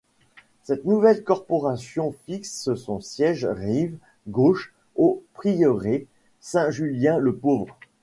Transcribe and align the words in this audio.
Cette 0.63 0.83
nouvelle 0.85 1.23
coporation 1.23 2.15
fixe 2.25 2.73
son 2.73 2.99
siège 3.01 3.45
rive 3.45 3.99
gauche, 4.27 4.73
au 4.95 5.21
prieuré 5.35 6.07
Saint 6.39 6.71
Julien 6.71 7.19
le 7.19 7.35
Pauvre. 7.35 7.77